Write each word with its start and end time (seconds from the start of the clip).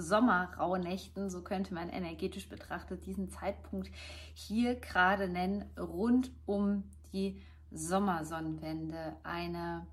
Sommerrauhnächten, 0.00 1.30
so 1.30 1.42
könnte 1.42 1.74
man 1.74 1.88
energetisch 1.88 2.48
betrachtet 2.48 3.06
diesen 3.06 3.28
Zeitpunkt 3.28 3.90
hier 4.34 4.76
gerade 4.76 5.28
nennen, 5.28 5.70
rund 5.78 6.30
um 6.46 6.84
die 7.12 7.42
Sommersonnenwende. 7.70 9.16
Eine 9.22 9.86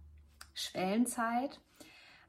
Schwellenzeit, 0.54 1.60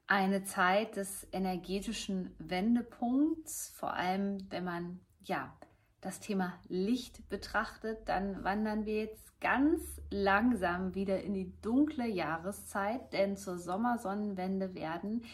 eine 0.07 0.45
Zeit 0.45 0.97
des 0.97 1.27
energetischen 1.33 2.35
Wendepunkts, 2.39 3.73
vor 3.77 3.93
allem 3.93 4.51
wenn 4.51 4.65
man 4.65 5.01
ja 5.23 5.55
das 6.01 6.21
Thema 6.21 6.55
Licht 6.69 7.29
betrachtet, 7.29 8.09
dann 8.09 8.45
wandern 8.45 8.87
wir 8.87 9.05
jetzt 9.05 9.41
ganz 9.41 10.01
langsam 10.11 10.95
wieder 10.95 11.23
in 11.23 11.35
die 11.35 11.53
dunkle 11.61 12.07
Jahreszeit, 12.07 13.13
denn 13.13 13.37
zur 13.37 13.59
Sommersonnenwende 13.59 14.75
werden 14.75 15.25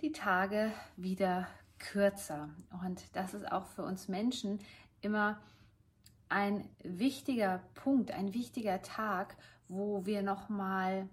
die 0.00 0.12
Tage 0.12 0.72
wieder 0.96 1.48
kürzer. 1.92 2.48
Und 2.84 3.04
das 3.14 3.34
ist 3.34 3.50
auch 3.50 3.66
für 3.66 3.82
uns 3.82 4.08
Menschen 4.08 4.60
immer 5.00 5.38
ein 6.28 6.68
wichtiger 6.82 7.60
Punkt, 7.74 8.10
ein 8.10 8.34
wichtiger 8.34 8.82
Tag, 8.82 9.36
wo 9.68 10.06
wir 10.06 10.22
nochmal 10.22 11.08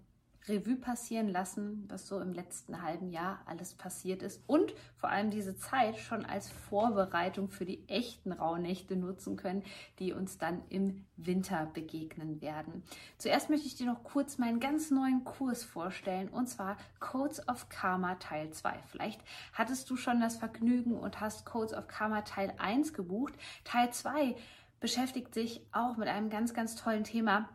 Revue 0.47 0.75
passieren 0.75 1.28
lassen, 1.28 1.86
was 1.88 2.08
so 2.08 2.20
im 2.20 2.34
letzten 2.34 2.81
halben 2.81 3.09
Jahr 3.11 3.42
alles 3.45 3.73
passiert 3.73 4.23
ist 4.23 4.42
und 4.48 4.73
vor 4.95 5.09
allem 5.09 5.30
diese 5.30 5.56
Zeit 5.56 5.98
schon 5.98 6.25
als 6.25 6.50
Vorbereitung 6.50 7.50
für 7.50 7.66
die 7.66 7.88
echten 7.88 8.31
Rauhnächte 8.31 8.95
nutzen 8.95 9.36
können, 9.36 9.64
die 10.00 10.14
uns 10.14 10.38
dann 10.38 10.64
im 10.70 11.06
Winter 11.16 11.67
begegnen 11.73 12.42
werden. 12.42 12.83
Zuerst 13.17 13.50
möchte 13.50 13.67
ich 13.67 13.75
dir 13.75 13.86
noch 13.86 14.03
kurz 14.03 14.38
meinen 14.38 14.59
ganz 14.59 14.89
neuen 14.89 15.23
Kurs 15.23 15.64
vorstellen 15.64 16.30
und 16.30 16.48
zwar 16.48 16.78
Codes 17.00 17.48
of 17.48 17.70
Karma 17.70 18.16
Teil 18.16 18.52
2. 18.52 18.73
Vielleicht 18.88 19.22
hattest 19.53 19.89
du 19.89 19.95
schon 19.95 20.20
das 20.20 20.38
Vergnügen 20.38 21.00
und 21.00 21.22
hast 21.22 21.45
Codes 21.45 21.73
of 21.73 21.88
Karma 21.88 22.22
Teil 22.22 22.53
1 22.58 22.94
gebucht. 22.94 23.33
Teil 23.64 23.92
2 23.92 24.36
beschäftigt 24.80 25.33
sich 25.33 25.61
auch 25.72 25.95
mit 25.98 26.08
einem 26.08 26.30
ganz, 26.30 26.53
ganz 26.53 26.76
tollen 26.76 27.03
Thema 27.03 27.48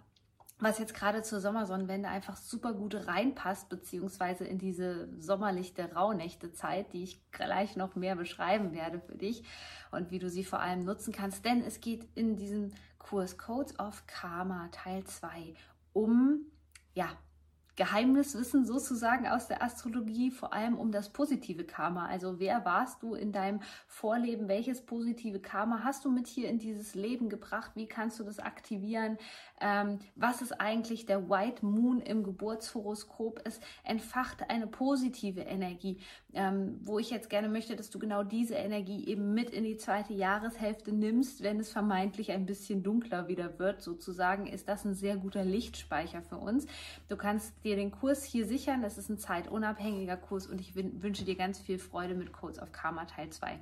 was 0.59 0.79
jetzt 0.79 0.95
gerade 0.95 1.23
zur 1.23 1.41
Sommersonnenwende 1.41 2.09
einfach 2.09 2.37
super 2.37 2.73
gut 2.73 2.95
reinpasst, 3.07 3.69
beziehungsweise 3.69 4.45
in 4.45 4.59
diese 4.59 5.09
sommerlichte 5.21 5.93
Rauhnächte-Zeit, 5.93 6.93
die 6.93 7.03
ich 7.03 7.31
gleich 7.31 7.77
noch 7.77 7.95
mehr 7.95 8.17
beschreiben 8.17 8.73
werde 8.73 9.01
für 9.01 9.17
dich 9.17 9.45
und 9.91 10.11
wie 10.11 10.19
du 10.19 10.31
sie 10.31 10.45
vor 10.45 10.61
allem 10.61 10.85
nutzen 10.85 11.13
kannst. 11.13 11.45
Denn 11.45 11.63
es 11.63 11.81
geht 11.81 12.09
in 12.15 12.37
diesem 12.37 12.73
Kurs 12.99 13.37
Codes 13.37 13.79
of 13.79 14.07
Karma 14.07 14.69
Teil 14.73 15.05
2 15.05 15.55
um 15.93 16.47
ja, 16.95 17.11
Geheimniswissen 17.77 18.65
sozusagen 18.65 19.27
aus 19.27 19.49
der 19.49 19.63
Astrologie, 19.63 20.31
vor 20.31 20.55
allem 20.55 20.79
um 20.79 20.93
das 20.93 21.11
positive 21.11 21.65
Karma. 21.65 22.07
Also 22.07 22.41
wer 22.41 22.65
warst 22.65 23.03
du 23.03 23.15
in 23.15 23.33
deinem 23.33 23.61
Vorleben? 23.87 24.49
Welches 24.49 24.81
positive 24.81 25.41
Karma 25.41 25.85
hast 25.85 26.05
du 26.07 26.11
mit 26.11 26.27
hier 26.27 26.49
in 26.49 26.59
dieses 26.59 26.95
Leben 26.95 27.29
gebracht? 27.29 27.73
Wie 27.75 27.87
kannst 27.87 28.19
du 28.19 28.25
das 28.25 28.39
aktivieren? 28.39 29.19
Ähm, 29.61 29.99
was 30.15 30.41
ist 30.41 30.59
eigentlich 30.59 31.05
der 31.05 31.29
White 31.29 31.65
Moon 31.67 32.01
im 32.01 32.25
Geburtshoroskop? 32.25 33.43
Es 33.45 33.61
entfacht 33.85 34.49
eine 34.49 34.67
positive 34.67 35.43
Energie, 35.43 35.99
ähm, 36.33 36.81
wo 36.83 36.99
ich 36.99 37.11
jetzt 37.11 37.29
gerne 37.29 37.49
möchte, 37.49 37.77
dass 37.77 37.91
du 37.91 37.99
genau 37.99 38.23
diese 38.23 38.55
Energie 38.55 39.07
eben 39.07 39.35
mit 39.35 39.51
in 39.51 39.65
die 39.65 39.77
zweite 39.77 40.15
Jahreshälfte 40.15 40.93
nimmst, 40.93 41.43
wenn 41.43 41.61
es 41.61 41.71
vermeintlich 41.71 42.33
ein 42.33 42.47
bisschen 42.47 42.83
dunkler 42.83 43.29
wieder 43.29 43.59
wird. 43.59 43.83
Sozusagen 43.83 44.47
ist 44.47 44.67
das 44.69 44.87
ein 44.87 44.95
sehr 44.95 45.17
guter 45.19 45.45
Lichtspeicher 45.45 46.23
für 46.23 46.39
uns. 46.39 46.67
Du 47.09 47.17
kannst 47.17 47.53
dir 47.67 47.77
den 47.77 47.91
Kurs 47.91 48.25
hier 48.25 48.47
sichern. 48.47 48.81
Das 48.81 48.97
ist 48.97 49.11
ein 49.11 49.19
zeitunabhängiger 49.19 50.17
Kurs 50.17 50.47
und 50.47 50.61
ich 50.61 50.75
wünsche 50.75 51.25
dir 51.25 51.37
ganz 51.37 51.59
viel 51.59 51.79
Freude 51.79 52.15
mit 52.15 52.33
Codes 52.33 52.59
of 52.61 52.73
Karma 52.73 53.05
Teil 53.05 53.31
2. 53.31 53.59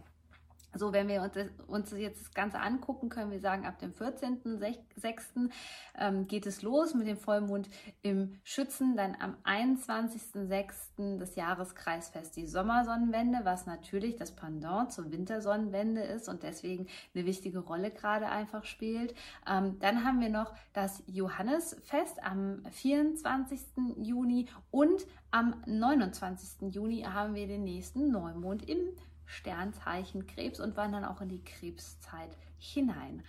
So, 0.74 0.92
wenn 0.92 1.08
wir 1.08 1.30
uns, 1.66 1.92
jetzt 1.92 2.20
das 2.20 2.34
Ganze 2.34 2.60
angucken, 2.60 3.08
können 3.08 3.30
wir 3.30 3.40
sagen, 3.40 3.66
ab 3.66 3.78
dem 3.78 3.92
14.06. 3.92 5.50
Ähm, 5.96 6.26
geht 6.26 6.46
es 6.46 6.62
los 6.62 6.94
mit 6.94 7.06
dem 7.06 7.16
Vollmond 7.16 7.68
im 8.02 8.36
Schützen. 8.42 8.96
Dann 8.96 9.16
am 9.20 9.36
21.06. 9.44 11.18
des 11.18 11.36
Jahreskreisfest 11.36 12.36
die 12.36 12.46
Sommersonnenwende, 12.46 13.40
was 13.44 13.66
natürlich 13.66 14.16
das 14.16 14.32
Pendant 14.32 14.92
zur 14.92 15.10
Wintersonnenwende 15.10 16.02
ist 16.02 16.28
und 16.28 16.42
deswegen 16.42 16.88
eine 17.14 17.24
wichtige 17.26 17.60
Rolle 17.60 17.90
gerade 17.90 18.28
einfach 18.28 18.64
spielt. 18.64 19.14
Ähm, 19.48 19.78
dann 19.78 20.04
haben 20.04 20.20
wir 20.20 20.30
noch 20.30 20.52
das 20.72 21.02
Johannesfest 21.06 22.22
am 22.22 22.62
24. 22.70 23.60
Juni 23.98 24.48
und 24.70 25.06
am 25.30 25.62
29. 25.66 26.74
Juni 26.74 27.02
haben 27.02 27.34
wir 27.34 27.46
den 27.46 27.64
nächsten 27.64 28.10
Neumond 28.10 28.68
im 28.68 28.78
Sternzeichen 29.26 30.26
Krebs 30.26 30.60
und 30.60 30.76
wandern 30.76 31.04
auch 31.04 31.20
in 31.20 31.28
die 31.28 31.42
Krebszeit 31.42 32.30
hinein. 32.58 33.22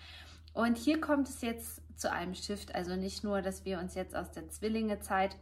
Und 0.54 0.78
hier 0.78 1.02
kommt 1.02 1.28
es 1.28 1.42
jetzt 1.42 1.82
zu 1.98 2.12
einem 2.12 2.34
Shift, 2.34 2.76
also 2.76 2.96
nicht 2.96 3.24
nur, 3.24 3.42
dass 3.42 3.66
wir 3.66 3.80
uns 3.80 3.96
jetzt 3.96 4.16
aus 4.16 4.32
der 4.32 4.50
Zwillingezeit 4.50 5.38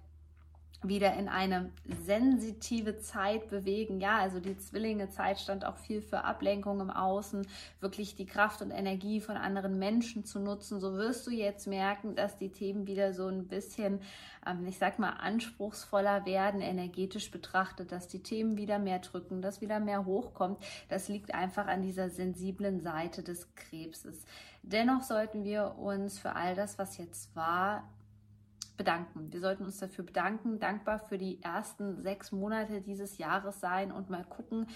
wieder 0.82 1.14
in 1.14 1.30
eine 1.30 1.72
sensitive 2.06 2.98
Zeit 3.00 3.50
bewegen. 3.50 4.00
Ja, 4.00 4.18
also 4.18 4.40
die 4.40 4.58
Zwillinge-Zeit 4.58 5.40
stand 5.40 5.66
auch 5.66 5.78
viel 5.78 6.02
für 6.02 6.24
Ablenkung 6.24 6.82
im 6.82 6.90
Außen, 6.90 7.48
wirklich 7.80 8.16
die 8.16 8.26
Kraft 8.26 8.62
und 8.62 8.72
Energie 8.72 9.22
von 9.22 9.38
anderen 9.38 9.80
Menschen 9.80 10.26
zu 10.26 10.40
nutzen. 10.40 10.80
So 10.80 10.94
wirst 10.96 11.26
du 11.28 11.32
jetzt 11.32 11.68
merken, 11.68 12.16
dass 12.16 12.38
die 12.38 12.50
Themen 12.50 12.88
wieder 12.88 13.14
so 13.14 13.28
ein 13.28 13.48
bisschen, 13.48 14.02
ähm, 14.46 14.66
ich 14.68 14.78
sag 14.78 15.00
mal, 15.00 15.12
anspruchsvoller 15.12 16.26
werden, 16.26 16.62
energetisch 16.62 17.32
betrachtet, 17.32 17.92
dass 17.92 18.08
die 18.08 18.24
Themen 18.24 18.58
wieder 18.58 18.80
mehr 18.80 19.00
drücken, 19.00 19.42
dass 19.42 19.62
wieder 19.62 19.80
mehr 19.80 20.06
hochkommt. 20.06 20.58
Das 20.90 21.08
liegt 21.08 21.34
einfach 21.34 21.68
an 21.68 21.82
dieser 21.82 22.10
sensiblen 22.10 22.82
Seite 22.82 23.24
des 23.24 23.54
Krebses. 23.56 24.26
Dennoch 24.64 25.02
sollten 25.02 25.44
wir 25.44 25.78
uns 25.78 26.20
für 26.20 26.36
all 26.36 26.56
das, 26.56 26.78
was 26.78 26.98
jetzt 26.98 27.36
war, 27.36 27.84
bedanken. 28.78 29.32
Wir 29.32 29.40
sollten 29.40 29.66
uns 29.66 29.78
dafür 29.78 30.04
bedanken, 30.04 30.60
dankbar 30.60 31.00
für 31.00 31.18
die 31.18 31.42
ersten 31.42 32.02
sechs 32.02 32.32
Monate 32.32 32.82
dieses 32.82 33.18
Jahres 33.18 33.60
sein 33.60 33.92
und 33.92 34.10
mal 34.10 34.24
gucken, 34.24 34.68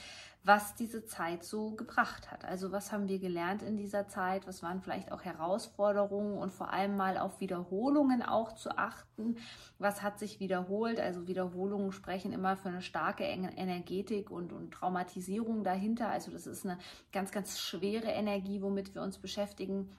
was 0.43 0.75
diese 0.75 1.05
Zeit 1.05 1.43
so 1.43 1.71
gebracht 1.71 2.31
hat. 2.31 2.45
Also 2.45 2.71
was 2.71 2.91
haben 2.91 3.07
wir 3.07 3.19
gelernt 3.19 3.61
in 3.61 3.75
dieser 3.75 4.07
Zeit? 4.07 4.47
Was 4.47 4.63
waren 4.63 4.81
vielleicht 4.81 5.11
auch 5.11 5.23
Herausforderungen 5.23 6.37
und 6.37 6.53
vor 6.53 6.71
allem 6.71 6.95
mal 6.95 7.17
auf 7.17 7.41
Wiederholungen 7.41 8.21
auch 8.21 8.53
zu 8.53 8.77
achten? 8.77 9.37
Was 9.77 10.01
hat 10.01 10.19
sich 10.19 10.39
wiederholt? 10.39 10.99
Also 10.99 11.27
Wiederholungen 11.27 11.91
sprechen 11.91 12.31
immer 12.31 12.55
für 12.55 12.69
eine 12.69 12.81
starke 12.81 13.23
Energetik 13.23 14.31
und, 14.31 14.53
und 14.53 14.71
Traumatisierung 14.71 15.63
dahinter. 15.63 16.09
Also 16.09 16.31
das 16.31 16.47
ist 16.47 16.65
eine 16.65 16.77
ganz, 17.11 17.31
ganz 17.31 17.59
schwere 17.59 18.07
Energie, 18.07 18.61
womit 18.61 18.95
wir 18.95 19.01
uns 19.01 19.17
beschäftigen 19.17 19.89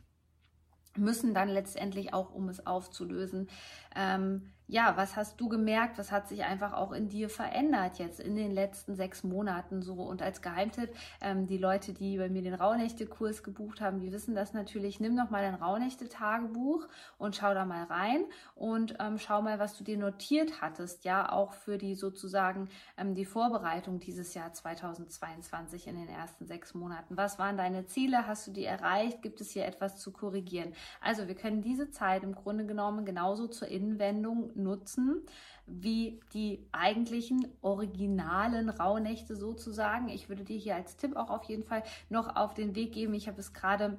müssen 0.97 1.35
dann 1.35 1.49
letztendlich 1.49 2.13
auch, 2.13 2.33
um 2.33 2.49
es 2.49 2.67
aufzulösen, 2.67 3.49
ähm, 3.95 4.53
ja, 4.71 4.99
was 4.99 5.17
hast 5.17 5.41
du 5.41 5.49
gemerkt? 5.49 5.97
Was 5.97 6.13
hat 6.13 6.29
sich 6.29 6.45
einfach 6.45 6.75
auch 6.75 6.93
in 6.93 7.09
dir 7.09 7.31
verändert 7.31 7.99
jetzt 7.99 8.21
in 8.21 8.37
den 8.37 8.53
letzten 8.53 8.95
sechs 8.95 9.25
Monaten 9.25 9.81
so? 9.81 9.95
Und 9.95 10.21
als 10.21 10.43
Geheimtipp, 10.43 10.95
ähm, 11.23 11.47
die 11.47 11.57
Leute, 11.57 11.95
die 11.95 12.19
bei 12.19 12.29
mir 12.29 12.43
den 12.43 12.53
Rauhnächte-Kurs 12.53 13.43
gebucht 13.43 13.81
haben, 13.81 13.99
die 13.99 14.13
wissen 14.13 14.35
das 14.35 14.53
natürlich. 14.53 15.01
Nimm 15.01 15.15
noch 15.15 15.31
mal 15.31 15.41
dein 15.41 15.55
Rauhnächte-Tagebuch 15.55 16.87
und 17.17 17.35
schau 17.35 17.55
da 17.55 17.65
mal 17.65 17.85
rein 17.85 18.27
und 18.55 18.97
ähm, 19.01 19.17
schau 19.19 19.41
mal, 19.41 19.59
was 19.59 19.75
du 19.79 19.85
dir 19.85 19.97
notiert 19.97 20.61
hattest, 20.61 21.05
ja, 21.05 21.33
auch 21.33 21.55
für 21.55 21.79
die 21.79 21.95
sozusagen 21.95 22.69
ähm, 22.99 23.15
die 23.15 23.25
Vorbereitung 23.25 24.01
dieses 24.01 24.35
Jahr 24.35 24.53
2022 24.53 25.87
in 25.87 25.97
den 25.97 26.09
ersten 26.11 26.47
sechs 26.47 26.75
Monaten. 26.75 27.17
Was 27.17 27.39
waren 27.39 27.57
deine 27.57 27.87
Ziele? 27.87 28.27
Hast 28.27 28.47
du 28.47 28.51
die 28.51 28.67
erreicht? 28.67 29.23
Gibt 29.23 29.41
es 29.41 29.51
hier 29.51 29.65
etwas 29.65 29.99
zu 29.99 30.13
korrigieren? 30.13 30.75
Also 31.01 31.27
wir 31.27 31.37
können 31.37 31.63
diese 31.63 31.91
Zeit 31.91 32.23
im 32.23 32.35
Grunde 32.35 32.67
genommen 32.67 33.07
genauso 33.07 33.47
zur 33.47 33.69
Innenwendung 33.69 34.58
nutzen 34.59 35.23
wie 35.67 36.21
die 36.33 36.67
eigentlichen 36.73 37.47
originalen 37.61 38.71
Rauhnächte 38.71 39.37
sozusagen. 39.37 40.09
Ich 40.09 40.29
würde 40.29 40.45
dir 40.45 40.57
hier 40.57 40.75
als 40.75 40.97
Tipp 40.97 41.15
auch 41.17 41.31
auf 41.31 41.45
jeden 41.45 41.65
Fall 41.65 41.83
noch 42.09 42.37
auf 42.37 42.55
den 42.55 42.75
Weg 42.75 42.93
geben. 42.93 43.15
Ich 43.15 43.29
habe 43.29 43.41
es 43.41 43.53
gerade 43.53 43.99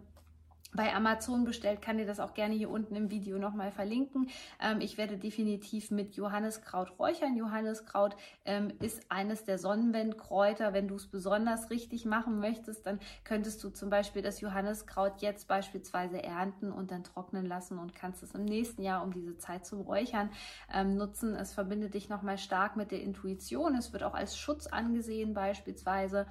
bei 0.73 0.93
Amazon 0.93 1.45
bestellt, 1.45 1.81
kann 1.81 1.97
dir 1.97 2.05
das 2.05 2.19
auch 2.19 2.33
gerne 2.33 2.55
hier 2.55 2.69
unten 2.69 2.95
im 2.95 3.09
Video 3.09 3.39
nochmal 3.39 3.71
verlinken. 3.71 4.29
Ähm, 4.61 4.81
ich 4.81 4.97
werde 4.97 5.17
definitiv 5.17 5.91
mit 5.91 6.15
Johanniskraut 6.15 6.99
räuchern. 6.99 7.35
Johanniskraut 7.35 8.15
ähm, 8.45 8.71
ist 8.79 9.01
eines 9.09 9.43
der 9.43 9.57
Sonnenwendkräuter. 9.57 10.73
Wenn 10.73 10.87
du 10.87 10.95
es 10.95 11.07
besonders 11.07 11.69
richtig 11.69 12.05
machen 12.05 12.39
möchtest, 12.39 12.85
dann 12.85 12.99
könntest 13.23 13.63
du 13.63 13.69
zum 13.69 13.89
Beispiel 13.89 14.21
das 14.21 14.41
Johanniskraut 14.41 15.21
jetzt 15.21 15.47
beispielsweise 15.47 16.21
ernten 16.21 16.71
und 16.71 16.91
dann 16.91 17.03
trocknen 17.03 17.45
lassen 17.45 17.79
und 17.79 17.95
kannst 17.95 18.21
es 18.21 18.35
im 18.35 18.45
nächsten 18.45 18.83
Jahr 18.83 19.03
um 19.03 19.11
diese 19.11 19.37
Zeit 19.37 19.65
zum 19.65 19.81
Räuchern 19.81 20.29
ähm, 20.73 20.95
nutzen. 20.95 21.35
Es 21.35 21.53
verbindet 21.53 21.93
dich 21.95 22.09
nochmal 22.09 22.37
stark 22.37 22.75
mit 22.75 22.91
der 22.91 23.01
Intuition. 23.01 23.75
Es 23.75 23.91
wird 23.91 24.03
auch 24.03 24.13
als 24.13 24.37
Schutz 24.37 24.67
angesehen 24.67 25.33
beispielsweise. 25.33 26.27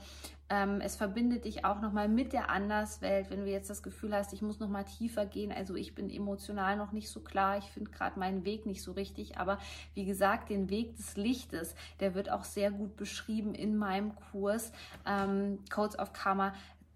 Ähm, 0.50 0.80
es 0.80 0.96
verbindet 0.96 1.44
dich 1.44 1.64
auch 1.64 1.80
nochmal 1.80 2.08
mit 2.08 2.32
der 2.32 2.48
Anderswelt, 2.48 3.28
wenn 3.30 3.40
du 3.40 3.50
jetzt 3.50 3.68
das 3.68 3.82
Gefühl 3.82 4.14
hast, 4.14 4.32
ich 4.32 4.40
muss 4.40 4.60
nochmal 4.60 4.84
tiefer 4.84 5.26
gehen. 5.26 5.52
Also 5.52 5.74
ich 5.74 5.94
bin 5.94 6.08
emotional 6.08 6.76
noch 6.76 6.92
nicht 6.92 7.10
so 7.10 7.20
klar, 7.20 7.58
ich 7.58 7.66
finde 7.66 7.90
gerade 7.90 8.18
meinen 8.18 8.44
Weg 8.44 8.64
nicht 8.64 8.82
so 8.82 8.92
richtig. 8.92 9.36
Aber 9.36 9.58
wie 9.94 10.06
gesagt, 10.06 10.48
den 10.48 10.70
Weg 10.70 10.96
des 10.96 11.16
Lichtes, 11.16 11.74
der 12.00 12.14
wird 12.14 12.30
auch 12.30 12.44
sehr 12.44 12.70
gut 12.70 12.96
beschrieben 12.96 13.54
in 13.54 13.76
meinem 13.76 14.14
Kurs 14.16 14.72
ähm, 15.06 15.58
Codes 15.70 15.98
of 15.98 16.12
Karma. 16.12 16.54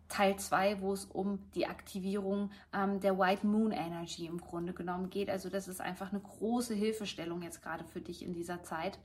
Teil 0.08 0.36
2, 0.36 0.82
wo 0.82 0.92
es 0.92 1.06
um 1.06 1.38
die 1.54 1.66
Aktivierung 1.66 2.50
ähm, 2.74 3.00
der 3.00 3.18
White 3.18 3.46
Moon 3.46 3.72
Energy 3.72 4.26
im 4.26 4.42
Grunde 4.42 4.74
genommen 4.74 5.08
geht. 5.08 5.30
Also 5.30 5.48
das 5.48 5.68
ist 5.68 5.80
einfach 5.80 6.12
eine 6.12 6.20
große 6.20 6.74
Hilfestellung 6.74 7.40
jetzt 7.40 7.62
gerade 7.62 7.84
für 7.84 8.02
dich 8.02 8.22
in 8.22 8.34
dieser 8.34 8.62
Zeit 8.62 8.98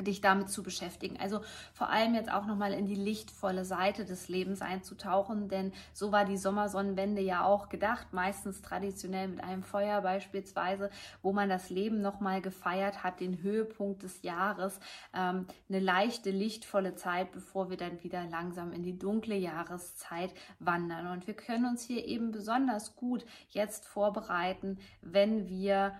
dich 0.00 0.20
damit 0.20 0.50
zu 0.50 0.62
beschäftigen. 0.62 1.18
Also 1.20 1.40
vor 1.72 1.88
allem 1.88 2.14
jetzt 2.14 2.32
auch 2.32 2.46
nochmal 2.46 2.72
in 2.72 2.86
die 2.86 2.94
lichtvolle 2.94 3.64
Seite 3.64 4.04
des 4.04 4.28
Lebens 4.28 4.62
einzutauchen, 4.62 5.48
denn 5.48 5.72
so 5.92 6.12
war 6.12 6.24
die 6.24 6.36
Sommersonnenwende 6.36 7.22
ja 7.22 7.44
auch 7.44 7.68
gedacht, 7.68 8.12
meistens 8.12 8.62
traditionell 8.62 9.28
mit 9.28 9.44
einem 9.44 9.62
Feuer 9.62 10.00
beispielsweise, 10.00 10.90
wo 11.22 11.32
man 11.32 11.48
das 11.48 11.70
Leben 11.70 12.00
nochmal 12.00 12.40
gefeiert 12.40 13.02
hat, 13.02 13.20
den 13.20 13.42
Höhepunkt 13.42 14.02
des 14.02 14.22
Jahres, 14.22 14.80
ähm, 15.14 15.46
eine 15.68 15.80
leichte, 15.80 16.30
lichtvolle 16.30 16.94
Zeit, 16.94 17.32
bevor 17.32 17.70
wir 17.70 17.76
dann 17.76 18.02
wieder 18.02 18.24
langsam 18.26 18.72
in 18.72 18.82
die 18.82 18.98
dunkle 18.98 19.36
Jahreszeit 19.36 20.34
wandern. 20.58 21.08
Und 21.08 21.26
wir 21.26 21.34
können 21.34 21.66
uns 21.66 21.82
hier 21.82 22.04
eben 22.06 22.32
besonders 22.32 22.96
gut 22.96 23.24
jetzt 23.50 23.86
vorbereiten, 23.86 24.78
wenn 25.00 25.48
wir 25.48 25.92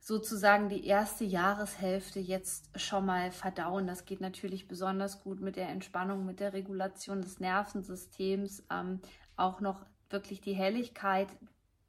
sozusagen 0.00 0.68
die 0.68 0.86
erste 0.86 1.24
Jahreshälfte 1.24 2.20
jetzt 2.20 2.70
schon 2.78 3.06
mal 3.06 3.30
verdauen. 3.30 3.86
Das 3.86 4.04
geht 4.04 4.20
natürlich 4.20 4.68
besonders 4.68 5.22
gut 5.22 5.40
mit 5.40 5.56
der 5.56 5.68
Entspannung, 5.68 6.24
mit 6.24 6.40
der 6.40 6.52
Regulation 6.52 7.20
des 7.20 7.40
Nervensystems, 7.40 8.64
ähm, 8.70 9.00
auch 9.36 9.60
noch 9.60 9.84
wirklich 10.10 10.40
die 10.40 10.54
Helligkeit 10.54 11.28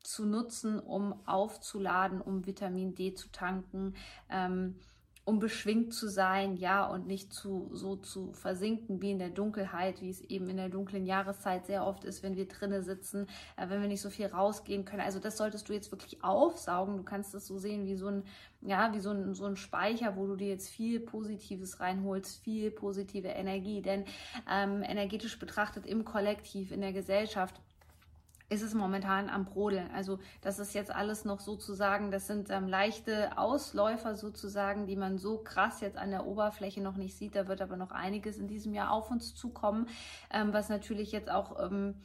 zu 0.03 0.25
nutzen, 0.25 0.79
um 0.79 1.15
aufzuladen, 1.27 2.21
um 2.21 2.45
Vitamin 2.45 2.95
D 2.95 3.13
zu 3.13 3.29
tanken. 3.31 3.95
Ähm, 4.29 4.75
um 5.29 5.37
beschwingt 5.37 5.93
zu 5.93 6.07
sein, 6.07 6.57
ja, 6.57 6.87
und 6.87 7.05
nicht 7.05 7.31
zu, 7.31 7.69
so 7.71 7.95
zu 7.95 8.33
versinken 8.33 8.99
wie 8.99 9.11
in 9.11 9.19
der 9.19 9.29
Dunkelheit, 9.29 10.01
wie 10.01 10.09
es 10.09 10.21
eben 10.21 10.49
in 10.49 10.57
der 10.57 10.69
dunklen 10.69 11.05
Jahreszeit 11.05 11.67
sehr 11.67 11.85
oft 11.85 12.03
ist, 12.03 12.23
wenn 12.23 12.35
wir 12.35 12.47
drinnen 12.47 12.81
sitzen, 12.81 13.27
äh, 13.55 13.69
wenn 13.69 13.79
wir 13.79 13.87
nicht 13.87 14.01
so 14.01 14.09
viel 14.09 14.25
rausgehen 14.25 14.85
können. 14.85 15.03
Also 15.03 15.19
das 15.19 15.37
solltest 15.37 15.69
du 15.69 15.73
jetzt 15.73 15.91
wirklich 15.91 16.23
aufsaugen. 16.23 16.97
Du 16.97 17.03
kannst 17.03 17.35
es 17.35 17.45
so 17.45 17.59
sehen 17.59 17.85
wie 17.85 17.95
so 17.95 18.07
ein, 18.07 18.23
ja, 18.61 18.91
wie 18.91 18.99
so 18.99 19.11
ein, 19.11 19.35
so 19.35 19.45
ein 19.45 19.55
Speicher, 19.55 20.15
wo 20.15 20.25
du 20.25 20.35
dir 20.35 20.47
jetzt 20.47 20.69
viel 20.69 20.99
Positives 20.99 21.79
reinholst, 21.79 22.41
viel 22.41 22.71
positive 22.71 23.27
Energie. 23.27 23.83
Denn 23.83 24.05
ähm, 24.51 24.81
energetisch 24.81 25.37
betrachtet 25.37 25.85
im 25.85 26.05
Kollektiv, 26.05 26.71
in 26.71 26.81
der 26.81 26.91
Gesellschaft, 26.91 27.61
ist 28.49 28.63
es 28.63 28.73
momentan 28.73 29.29
am 29.29 29.45
Brodeln. 29.45 29.89
Also 29.91 30.19
das 30.41 30.59
ist 30.59 30.73
jetzt 30.73 30.93
alles 30.93 31.23
noch 31.23 31.39
sozusagen, 31.39 32.11
das 32.11 32.27
sind 32.27 32.49
ähm, 32.49 32.67
leichte 32.67 33.37
Ausläufer 33.37 34.15
sozusagen, 34.15 34.87
die 34.87 34.95
man 34.95 35.17
so 35.17 35.37
krass 35.37 35.81
jetzt 35.81 35.97
an 35.97 36.09
der 36.09 36.25
Oberfläche 36.25 36.81
noch 36.81 36.97
nicht 36.97 37.15
sieht. 37.15 37.35
Da 37.35 37.47
wird 37.47 37.61
aber 37.61 37.77
noch 37.77 37.91
einiges 37.91 38.37
in 38.37 38.47
diesem 38.47 38.73
Jahr 38.73 38.91
auf 38.91 39.11
uns 39.11 39.35
zukommen, 39.35 39.87
ähm, 40.33 40.51
was 40.51 40.69
natürlich 40.69 41.11
jetzt 41.11 41.29
auch 41.29 41.63
ähm, 41.63 41.95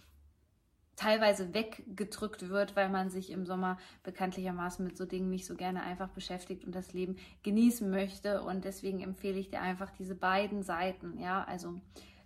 teilweise 0.96 1.55
weggedrückt 1.55 2.49
wird, 2.49 2.76
weil 2.76 2.88
man 2.88 3.11
sich 3.11 3.31
im 3.31 3.46
Sommer 3.46 3.79
bekanntlichermaßen 4.02 4.85
mit 4.85 4.96
so 4.96 5.06
Dingen 5.06 5.31
nicht 5.31 5.46
so 5.46 5.56
gerne 5.56 5.82
einfach 5.82 6.11
beschäftigt 6.11 6.64
und 6.64 6.75
das 6.75 6.93
Leben 6.93 7.17
genießen 7.43 7.88
möchte. 7.91 8.43
Und 8.43 8.64
deswegen 8.64 9.00
empfehle 9.00 9.38
ich 9.38 9.50
dir 9.50 9.61
einfach 9.61 9.91
diese 9.91 10.14
beiden 10.14 10.62
Seiten, 10.62 11.19
ja, 11.19 11.43
also 11.44 11.81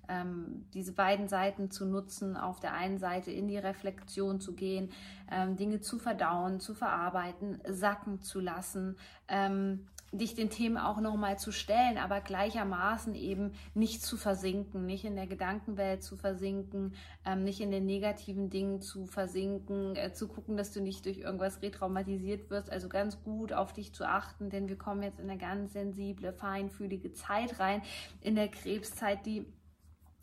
ähm, 0.08 0.66
diese 0.75 0.93
beiden 0.93 1.28
Seiten 1.28 1.70
zu 1.70 1.87
nutzen, 1.87 2.37
auf 2.37 2.60
der 2.60 2.75
einen 2.75 2.99
Seite 2.99 3.31
in 3.31 3.49
die 3.49 3.58
Reflexion 3.58 4.40
zu 4.40 4.55
gehen, 4.55 4.90
ähm, 5.31 5.56
Dinge 5.56 5.81
zu 5.81 5.99
verdauen, 5.99 6.60
zu 6.60 6.75
verarbeiten, 6.75 7.60
sacken 7.66 8.20
zu 8.22 8.40
lassen, 8.40 8.96
ähm, 9.28 9.87
dich 10.12 10.34
den 10.34 10.49
Themen 10.49 10.78
auch 10.78 11.00
nochmal 11.00 11.38
zu 11.38 11.52
stellen, 11.52 11.99
aber 11.99 12.20
gleichermaßen 12.20 13.14
eben 13.14 13.52
nicht 13.75 14.02
zu 14.02 14.16
versinken, 14.16 14.87
nicht 14.87 15.05
in 15.05 15.16
der 15.16 15.26
Gedankenwelt 15.26 16.02
zu 16.02 16.16
versinken, 16.16 16.94
ähm, 17.26 17.44
nicht 17.44 17.60
in 17.60 17.70
den 17.70 17.84
negativen 17.84 18.49
Dingen 18.49 18.81
zu 18.81 19.06
versinken, 19.06 19.96
äh, 19.96 20.12
zu 20.12 20.28
gucken, 20.28 20.56
dass 20.56 20.72
du 20.72 20.81
nicht 20.81 21.05
durch 21.05 21.19
irgendwas 21.19 21.60
retraumatisiert 21.60 22.49
wirst, 22.49 22.70
also 22.70 22.88
ganz 22.88 23.22
gut 23.22 23.52
auf 23.52 23.75
dich 23.75 23.93
zu 23.93 24.08
achten, 24.08 24.49
denn 24.49 24.69
wir 24.69 24.78
kommen 24.78 25.02
jetzt 25.02 25.20
in 25.20 25.28
eine 25.28 25.38
ganz 25.38 25.75
sensible, 25.75 26.32
feinfühlige 26.32 27.12
Zeit 27.12 27.60
rein, 27.60 27.82
in 28.22 28.34
der 28.34 28.49
Krebszeit, 28.49 29.26
die 29.26 29.44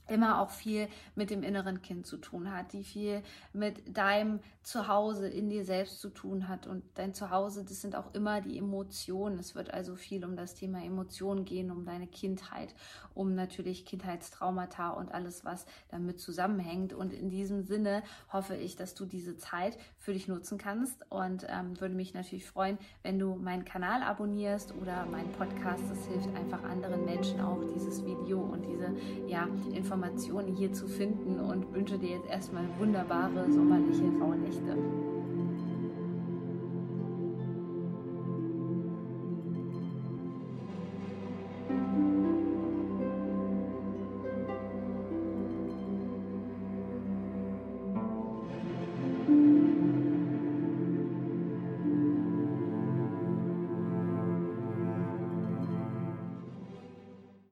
immer 0.08 0.42
auch 0.42 0.50
viel 0.50 0.88
mit 1.16 1.30
dem 1.30 1.44
inneren 1.44 1.82
Kind 1.82 2.06
zu 2.06 2.18
tun 2.18 2.52
hat, 2.52 2.74
die 2.74 2.84
viel 2.84 3.22
mit 3.54 3.98
deinem 3.98 4.40
Zuhause 4.64 5.28
in 5.28 5.50
dir 5.50 5.64
selbst 5.64 6.00
zu 6.00 6.10
tun 6.10 6.48
hat. 6.48 6.68
Und 6.68 6.84
dein 6.96 7.14
Zuhause, 7.14 7.64
das 7.64 7.82
sind 7.82 7.96
auch 7.96 8.14
immer 8.14 8.42
die 8.42 8.58
Emotionen. 8.58 9.38
Es 9.40 9.56
wird 9.56 9.74
also 9.74 9.96
viel 9.96 10.26
um 10.26 10.36
das 10.36 10.56
Thema 10.56 10.84
Emotionen 10.84 11.46
gehen, 11.46 11.72
um 11.72 11.86
deine 11.86 12.08
Kindheit, 12.08 12.74
um 13.14 13.36
natürlich 13.36 13.86
Kindheitstraumata 13.86 14.90
und 14.90 15.14
alles, 15.14 15.46
was 15.46 15.66
damit 15.90 16.20
zusammenhängt. 16.20 16.94
Und 16.94 17.14
in 17.14 17.30
diesem 17.30 17.64
Sinne 17.64 18.04
hoffe 18.32 18.56
ich, 18.56 18.76
dass 18.76 18.96
du 18.96 19.06
diese 19.06 19.38
Zeit 19.38 19.78
für 20.00 20.14
dich 20.14 20.28
nutzen 20.28 20.58
kannst 20.58 21.12
und 21.12 21.46
ähm, 21.48 21.80
würde 21.80 21.96
mich 21.96 22.14
natürlich 22.14 22.46
freuen, 22.46 22.78
wenn 23.04 23.20
du 23.20 23.36
meinen 23.36 23.66
Kanal 23.66 24.02
abonnierst 24.02 24.74
oder 24.82 25.06
meinen 25.06 25.32
Podcast. 25.34 25.84
Das 25.90 26.06
hilft 26.08 26.36
einfach 26.36 26.64
anderen 26.64 27.06
Menschen 27.06 27.40
auch, 27.40 27.64
dieses 27.74 28.04
Video 28.04 28.40
und 28.42 28.64
diese 28.64 28.94
ja, 29.28 29.48
Informationen 29.96 30.54
hier 30.54 30.74
zu 30.74 30.88
finden 30.88 31.40
und 31.40 31.74
wünsche 31.74 31.98
dir 31.98 32.10
jetzt 32.10 32.28
erstmal 32.28 32.66
wunderbare 32.78 33.50
sommerliche 33.50 34.04
Rauhnächte. 34.20 34.76